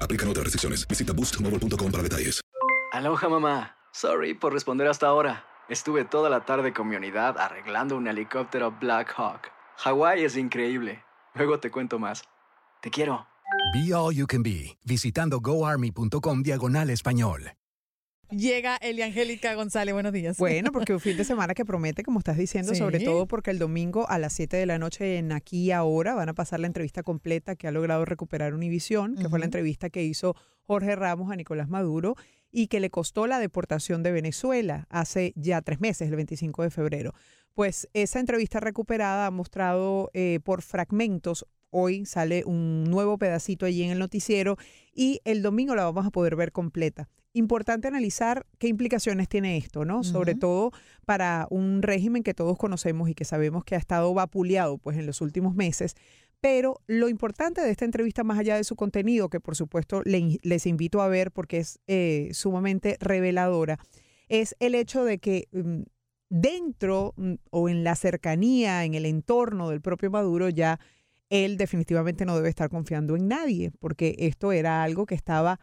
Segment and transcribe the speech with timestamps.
[0.00, 0.86] Aplican otras restricciones.
[0.88, 2.40] Visita boostmobile.com para detalles.
[2.92, 3.76] Aloha mamá.
[3.92, 5.44] Sorry por responder hasta ahora.
[5.68, 9.52] Estuve toda la tarde con mi unidad arreglando un helicóptero Black Hawk.
[9.76, 11.04] Hawái es increíble.
[11.34, 12.24] Luego te cuento más.
[12.80, 13.26] Te quiero.
[13.72, 17.52] Be All You Can Be, visitando goarmy.com diagonal español.
[18.30, 20.36] Llega Elia Angélica González, buenos días.
[20.36, 22.78] Bueno, porque un fin de semana que promete, como estás diciendo, Sí.
[22.78, 26.28] sobre todo porque el domingo a las 7 de la noche en Aquí Ahora van
[26.28, 30.04] a pasar la entrevista completa que ha logrado recuperar Univisión, que fue la entrevista que
[30.04, 32.16] hizo Jorge Ramos a Nicolás Maduro
[32.50, 36.70] y que le costó la deportación de Venezuela hace ya tres meses, el 25 de
[36.70, 37.14] febrero.
[37.54, 41.46] Pues esa entrevista recuperada ha mostrado eh, por fragmentos.
[41.70, 44.58] Hoy sale un nuevo pedacito allí en el noticiero
[44.94, 47.08] y el domingo la vamos a poder ver completa.
[47.34, 50.02] Importante analizar qué implicaciones tiene esto, ¿no?
[50.02, 50.72] Sobre todo
[51.04, 55.06] para un régimen que todos conocemos y que sabemos que ha estado vapuleado pues en
[55.06, 55.94] los últimos meses.
[56.40, 60.38] Pero lo importante de esta entrevista, más allá de su contenido, que por supuesto le
[60.42, 63.78] les invito a ver porque es eh, sumamente reveladora,
[64.28, 65.82] es el hecho de que mm,
[66.30, 70.78] dentro mm, o en la cercanía, en el entorno del propio Maduro, ya
[71.30, 75.60] él definitivamente no debe estar confiando en nadie, porque esto era algo que estaba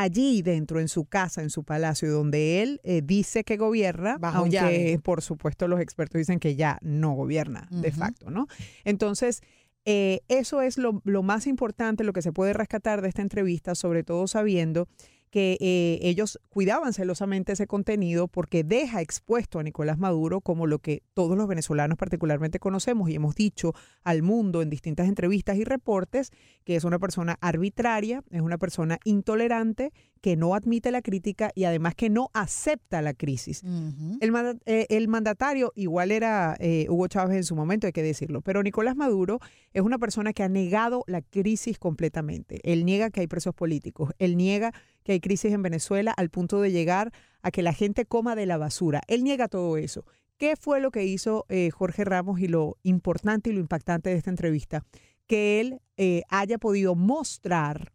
[0.00, 4.38] allí dentro, en su casa, en su palacio, donde él eh, dice que gobierna, Bajo
[4.38, 4.98] aunque llave.
[5.02, 8.46] por supuesto los expertos dicen que ya no gobierna de facto, ¿no?
[8.84, 9.42] Entonces,
[9.84, 13.74] eh, eso es lo, lo más importante, lo que se puede rescatar de esta entrevista,
[13.74, 14.88] sobre todo sabiendo
[15.32, 20.78] que eh, ellos cuidaban celosamente ese contenido porque deja expuesto a Nicolás Maduro como lo
[20.78, 23.72] que todos los venezolanos particularmente conocemos y hemos dicho
[24.04, 26.32] al mundo en distintas entrevistas y reportes,
[26.64, 31.64] que es una persona arbitraria, es una persona intolerante, que no admite la crítica y
[31.64, 33.62] además que no acepta la crisis.
[33.64, 34.18] Ujú.
[34.20, 38.02] El, manda- eh, el mandatario igual era eh, Hugo Chávez en su momento, hay que
[38.02, 39.40] decirlo, pero Nicolás Maduro
[39.72, 42.60] es una persona que ha negado la crisis completamente.
[42.70, 44.72] Él niega que hay presos políticos, él niega
[45.04, 48.46] que hay crisis en Venezuela al punto de llegar a que la gente coma de
[48.46, 49.02] la basura.
[49.08, 50.04] Él niega todo eso.
[50.36, 54.16] ¿Qué fue lo que hizo eh, Jorge Ramos y lo importante y lo impactante de
[54.16, 54.84] esta entrevista?
[55.26, 57.92] Que él eh, haya podido mostrar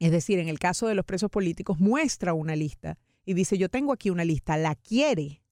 [0.00, 3.68] es decir, en el caso de los presos políticos, muestra una lista y dice, yo
[3.68, 5.42] tengo aquí una lista, la quiere,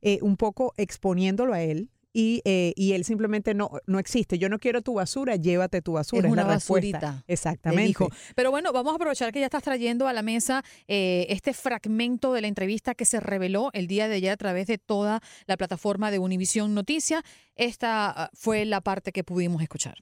[0.00, 1.90] eh, un poco exponiéndolo a él.
[2.20, 4.38] Y, eh, y él simplemente no, no existe.
[4.40, 6.26] Yo no quiero tu basura, llévate tu basura.
[6.26, 6.98] Es Es, la una respuesta.
[6.98, 7.86] basurita, le Exactamente.
[7.86, 8.08] dijo.
[8.34, 12.32] Pero bueno, vamos a aprovechar que ya estás trayendo a la mesa eh, este fragmento
[12.32, 15.56] de la entrevista que se reveló el día de ayer a través de toda la
[15.56, 17.22] plataforma de Univisión Noticias.
[17.54, 19.94] Esta ah, fue la parte que pudimos escuchar.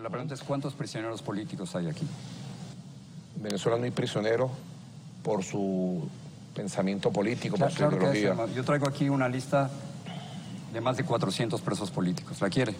[0.00, 2.06] La pregunta es cuántos prisioneros políticos hay aquí.
[3.36, 4.48] En Venezuela no hay prisioneros
[5.24, 6.08] por su
[6.54, 8.54] pensamiento político, por su claro ideología.
[8.54, 9.72] Yo traigo aquí una lista
[10.74, 12.40] de más de 400 presos políticos.
[12.42, 12.74] ¿La quiere?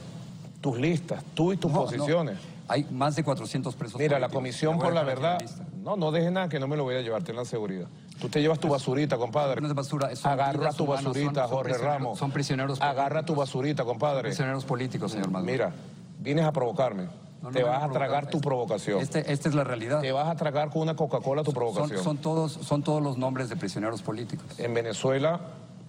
[0.61, 1.85] Tus listas, tú y tus No, no.
[1.85, 2.39] posiciones.
[2.67, 4.35] Hay más de 400 presos Mira, la políticos.
[4.39, 5.39] Comisión Le voy por la Verdad.
[5.83, 7.87] No, no dejes nada que no me lo voy a llevar, ten la seguridad.
[8.21, 9.61] Tú te llevas tu basurita, compadre.
[9.61, 12.19] No es basura, Agarra tu basurita, son- Jorge Ramos.
[12.19, 13.37] Son prisioneros Agarra tu políticos.
[13.37, 14.23] basurita, Son compadre.
[14.23, 15.53] prisioneros políticos, señor Maduro.
[15.53, 15.73] Mira,
[16.21, 17.09] vienes a provocarme.
[17.43, 19.01] No, te vas a tragar tu Este- provocación.
[19.03, 20.01] Este, esta es la realidad.
[20.01, 22.03] Te vas a tragar con una Coca-Cola tu Son, provocación.
[22.03, 24.47] son todos, son todos los nombres de prisioneros políticos.
[24.57, 25.41] En Venezuela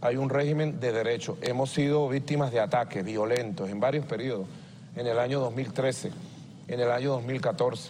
[0.01, 1.37] hay un régimen de derecho.
[1.41, 4.47] Hemos sido víctimas de ataques violentos en varios periodos.
[4.95, 6.11] En el año 2013,
[6.67, 7.89] en el año 2014.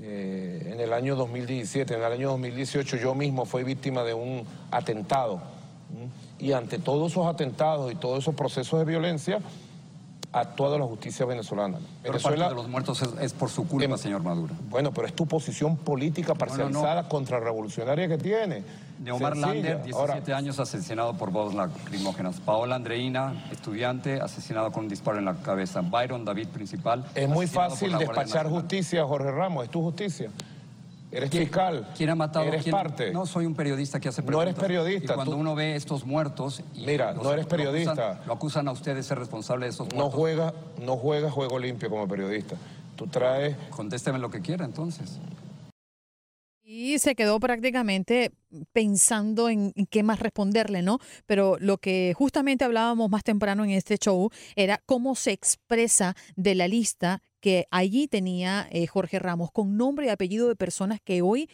[0.00, 4.44] eh, en el año 2017, en el año 2018 yo mismo fui víctima de un
[4.70, 5.40] atentado.
[5.94, 6.08] ¿m?
[6.38, 9.40] Y ante todos esos atentados y todos esos procesos de violencia,
[10.32, 11.78] actuado la justicia venezolana.
[12.02, 14.54] Pero parte de los muertos es, es por su culpa, señor Maduro.
[14.70, 18.62] Bueno, pero es tu posición política parcializada contrarrevolucionaria que tiene.
[19.00, 19.52] Neomar Sencilla.
[19.54, 22.40] Lander, 17 años, asesinado por bombas lacrimógenas.
[22.40, 25.80] Paola Andreina, estudiante, asesinado con un disparo en la cabeza.
[25.82, 27.04] Byron David, principal.
[27.14, 30.30] Es muy fácil despachar justicia, Jorge Ramos, es tu justicia.
[31.10, 31.88] Eres ¿Quién- fiscal.
[31.96, 32.44] ¿Quién ha matado?
[32.46, 33.10] Eres quién- parte.
[33.12, 34.50] No, soy un periodista que hace No preguntas.
[34.52, 36.62] eres periodista, Y cuando tú- uno ve estos muertos...
[36.74, 37.92] Y Mira, los- no eres lo periodista.
[37.92, 40.14] acusan- Lo acusan, a usted de ser responsable de estos No muertos.
[40.14, 40.52] juegas
[40.84, 42.56] no juega juego limpio como periodista.
[42.94, 43.56] Tú traes...
[43.70, 45.18] Contésteme lo que quiera, entonces.
[46.98, 48.32] Se quedó prácticamente
[48.72, 50.98] pensando en, qué más responderle, ¿no?
[51.26, 56.54] Pero lo que justamente hablábamos más temprano en este show era cómo se expresa de
[56.54, 61.22] la lista que allí tenía eh, Jorge Ramos con nombre y apellido de personas que
[61.22, 61.48] hoy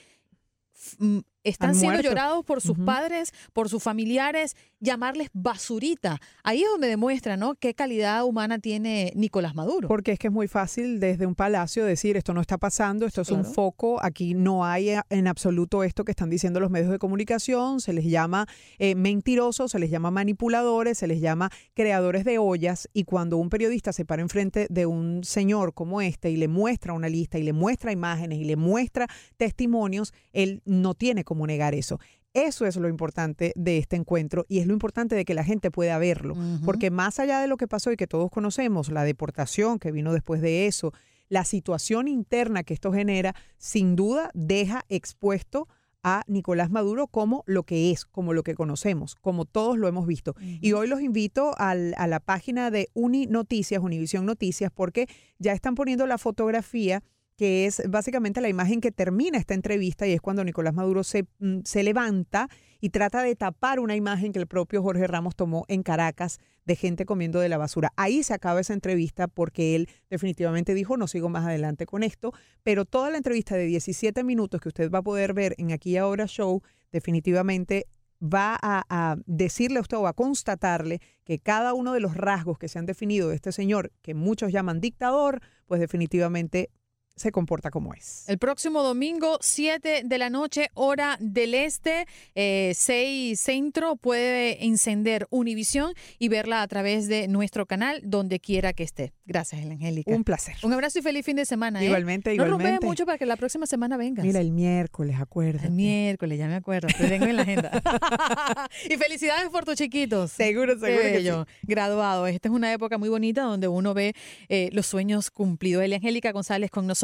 [0.98, 6.20] mm, están siendo llorados por sus padres, por sus familiares, llamarles basurita.
[6.44, 7.54] Ahí es donde demuestra, ¿no?
[7.54, 9.88] Qué calidad humana tiene Nicolás Maduro.
[9.88, 13.22] Porque es que es muy fácil desde un palacio decir esto no está pasando, esto
[13.22, 16.90] es un foco, aquí no hay eh, en absoluto esto que están diciendo los medios
[16.90, 18.46] de comunicación, se les llama
[18.78, 23.48] eh, mentirosos, se les llama manipuladores, se les llama creadores de ollas y cuando un
[23.48, 27.42] periodista se para enfrente de un señor como este y le muestra una lista y
[27.42, 29.06] le muestra imágenes y le muestra
[29.38, 31.98] testimonios, él no tiene cómo negar eso.
[32.34, 35.70] Eso es lo importante de este encuentro y es lo importante de que la gente
[35.70, 36.34] pueda verlo,
[36.64, 40.12] porque más allá de lo que pasó y que todos conocemos, la deportación que vino
[40.12, 40.92] después de eso,
[41.28, 45.68] la situación interna que esto genera, sin duda deja expuesto
[46.02, 50.06] a Nicolás Maduro como lo que es, como lo que conocemos, como todos lo hemos
[50.06, 50.34] visto.
[50.60, 55.06] Y hoy los invito al- a la página de Uni Noticias, Univisión Noticias, porque
[55.38, 57.02] ya están poniendo la fotografía
[57.36, 61.26] que es básicamente la imagen que termina esta entrevista y es cuando Nicolás Maduro se,
[61.40, 62.48] mm, se levanta
[62.80, 66.76] y trata de tapar una imagen que el propio Jorge Ramos tomó en Caracas de
[66.76, 67.92] gente comiendo de la basura.
[67.96, 72.32] Ahí se acaba esa entrevista porque él definitivamente dijo, no sigo más adelante con esto,
[72.62, 75.96] pero toda la entrevista de 17 minutos que usted va a poder ver en Aquí
[75.96, 77.86] Ahora Show, definitivamente
[78.22, 82.58] va a, a decirle a usted o a constatarle que cada uno de los rasgos
[82.58, 86.70] que se han definido de este señor, que muchos llaman dictador, pues definitivamente
[87.16, 88.24] se comporta como es.
[88.28, 95.26] El próximo domingo, 7 de la noche, hora del este, eh, 6 centro, puede encender
[95.30, 99.12] Univisión y verla a través de nuestro canal, donde quiera que esté.
[99.26, 100.10] Gracias, Angélica.
[100.10, 100.56] Un placer.
[100.64, 101.80] Un abrazo y feliz fin de semana.
[101.82, 101.86] ¿eh?
[101.86, 102.72] Igualmente, No igualmente.
[102.72, 104.24] rompes mucho para que la próxima semana vengas.
[104.24, 105.68] Mira, el miércoles, acuérdate.
[105.68, 106.88] El miércoles, ya me acuerdo.
[106.88, 107.70] Te tengo en la agenda.
[108.90, 110.32] y felicidades por tus chiquitos.
[110.32, 111.14] Seguro, seguro Qué que sí.
[111.14, 111.46] bello.
[111.62, 112.28] Graduados.
[112.28, 114.14] Esta es una época muy bonita donde uno ve
[114.48, 115.82] eh, los sueños cumplidos.
[115.84, 117.03] Elia Angélica González con nosotros.